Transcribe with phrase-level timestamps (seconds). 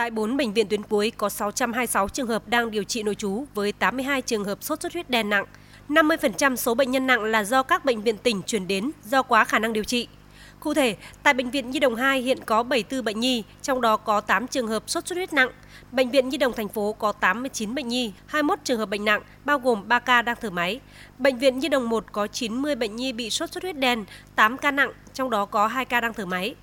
[0.00, 3.44] Tại 4 bệnh viện tuyến cuối có 626 trường hợp đang điều trị nội trú
[3.54, 5.44] với 82 trường hợp sốt xuất huyết đen nặng.
[5.88, 9.44] 50% số bệnh nhân nặng là do các bệnh viện tỉnh chuyển đến do quá
[9.44, 10.08] khả năng điều trị.
[10.60, 13.96] Cụ thể, tại Bệnh viện Nhi đồng 2 hiện có 74 bệnh nhi, trong đó
[13.96, 15.50] có 8 trường hợp sốt xuất huyết nặng.
[15.92, 19.22] Bệnh viện Nhi đồng thành phố có 89 bệnh nhi, 21 trường hợp bệnh nặng,
[19.44, 20.80] bao gồm 3 ca đang thở máy.
[21.18, 24.04] Bệnh viện Nhi đồng 1 có 90 bệnh nhi bị sốt xuất huyết đen,
[24.34, 26.54] 8 ca nặng, trong đó có 2 ca đang thở máy.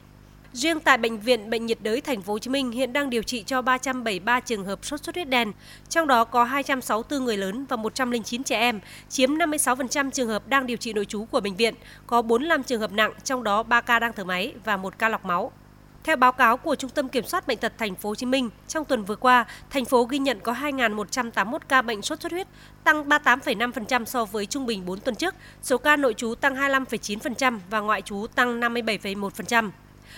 [0.58, 3.24] Riêng tại bệnh viện Bệnh nhiệt đới Thành phố Hồ Chí Minh hiện đang điều
[3.24, 5.52] trị cho 373 trường hợp sốt xuất huyết đen,
[5.90, 10.68] trong đó có 264 người lớn và 109 trẻ em, chiếm 56% trường hợp đang
[10.68, 11.74] điều trị nội trú của bệnh viện,
[12.08, 15.10] có 45 trường hợp nặng, trong đó 3 ca đang thở máy và 1 ca
[15.10, 15.52] lọc máu.
[16.04, 18.50] Theo báo cáo của Trung tâm Kiểm soát bệnh tật Thành phố Hồ Chí Minh,
[18.68, 22.48] trong tuần vừa qua, thành phố ghi nhận có 2.181 ca bệnh sốt xuất huyết,
[22.84, 25.36] tăng 38,5% so với trung bình 4 tuần trước.
[25.62, 29.70] Số ca nội trú tăng 25,9% và ngoại trú tăng 57,1%.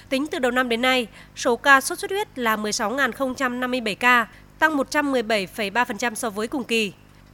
[0.10, 4.28] Tính từ đầu năm đến nay, số ca sốt xuất huyết là 16.057 ca,
[4.60, 6.94] tăng 117,3% so với cùng kỳ.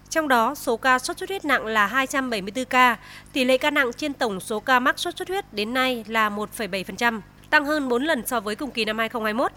[0.10, 2.98] Trong đó, số ca sốt xuất huyết nặng là 274 ca,
[3.34, 6.30] tỷ lệ ca nặng trên tổng số ca mắc sốt xuất huyết đến nay là
[6.30, 9.52] 1,7%, tăng hơn 4 lần so với cùng kỳ năm 2021.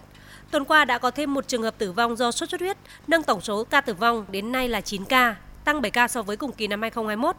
[0.51, 3.23] Tuần qua đã có thêm một trường hợp tử vong do sốt xuất huyết, nâng
[3.23, 6.37] tổng số ca tử vong đến nay là 9 ca, tăng 7 ca so với
[6.37, 7.37] cùng kỳ năm 2021.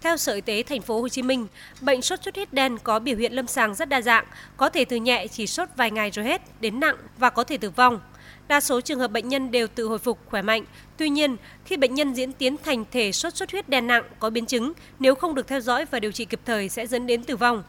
[0.00, 1.46] Theo Sở Y tế thành phố Hồ Chí Minh,
[1.80, 4.24] bệnh sốt xuất huyết đen có biểu hiện lâm sàng rất đa dạng,
[4.56, 7.56] có thể từ nhẹ chỉ sốt vài ngày rồi hết đến nặng và có thể
[7.56, 8.00] tử vong.
[8.48, 10.64] Đa số trường hợp bệnh nhân đều tự hồi phục khỏe mạnh.
[10.96, 14.30] Tuy nhiên, khi bệnh nhân diễn tiến thành thể sốt xuất huyết đen nặng có
[14.30, 17.24] biến chứng, nếu không được theo dõi và điều trị kịp thời sẽ dẫn đến
[17.24, 17.62] tử vong.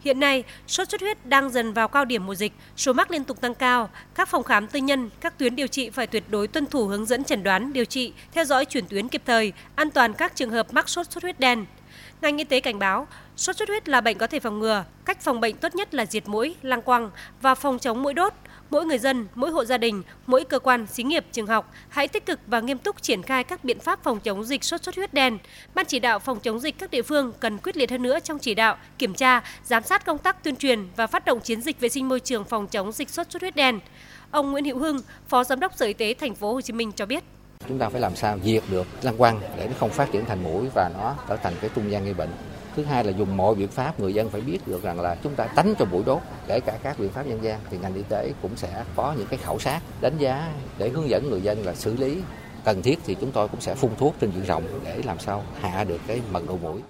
[0.00, 3.24] Hiện nay, sốt xuất huyết đang dần vào cao điểm mùa dịch, số mắc liên
[3.24, 3.90] tục tăng cao.
[4.14, 7.06] Các phòng khám tư nhân, các tuyến điều trị phải tuyệt đối tuân thủ hướng
[7.06, 10.50] dẫn chẩn đoán, điều trị, theo dõi chuyển tuyến kịp thời, an toàn các trường
[10.50, 11.64] hợp mắc sốt xuất huyết đen.
[12.20, 15.20] Ngành y tế cảnh báo, sốt xuất huyết là bệnh có thể phòng ngừa, cách
[15.20, 17.10] phòng bệnh tốt nhất là diệt mũi, lăng quăng
[17.42, 18.32] và phòng chống mũi đốt.
[18.70, 22.08] Mỗi người dân, mỗi hộ gia đình, mỗi cơ quan, xí nghiệp, trường học hãy
[22.08, 24.96] tích cực và nghiêm túc triển khai các biện pháp phòng chống dịch sốt xuất
[24.96, 25.38] huyết đen.
[25.74, 28.38] Ban chỉ đạo phòng chống dịch các địa phương cần quyết liệt hơn nữa trong
[28.38, 31.80] chỉ đạo, kiểm tra, giám sát công tác tuyên truyền và phát động chiến dịch
[31.80, 33.80] vệ sinh môi trường phòng chống dịch sốt xuất huyết đen.
[34.30, 36.92] Ông Nguyễn Hữu Hưng, Phó Giám đốc Sở Y tế thành phố Hồ Chí Minh
[36.92, 37.24] cho biết.
[37.68, 40.42] Chúng ta phải làm sao diệt được lăng quăng để nó không phát triển thành
[40.42, 42.30] mũi và nó trở thành cái trung gian gây bệnh.
[42.76, 45.34] Thứ hai là dùng mọi biện pháp người dân phải biết được rằng là chúng
[45.34, 48.02] ta tránh cho mũi đốt, kể cả các biện pháp dân gian thì ngành y
[48.02, 51.66] tế cũng sẽ có những cái khảo sát, đánh giá để hướng dẫn người dân
[51.66, 52.22] là xử lý
[52.64, 55.44] cần thiết thì chúng tôi cũng sẽ phun thuốc trên diện rộng để làm sao
[55.60, 56.80] hạ được cái mật độ mũi.